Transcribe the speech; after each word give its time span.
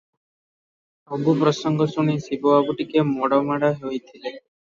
ସବୁ 1.09 1.33
ପ୍ରସଙ୍ଗ 1.43 1.85
ଶୁଣି 1.91 2.15
ଶିବୁ 2.25 2.53
ବାବୁ 2.55 2.75
ଟିକିଏ 2.79 3.05
ମୋଡ଼ 3.11 3.39
ମାଡ଼ 3.51 3.73
ହେଉଥିଲେ। 3.83 4.27